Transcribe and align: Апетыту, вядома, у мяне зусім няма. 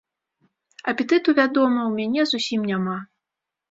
Апетыту, 0.93 1.37
вядома, 1.43 1.87
у 1.93 1.95
мяне 2.01 2.21
зусім 2.35 2.69
няма. 2.75 3.01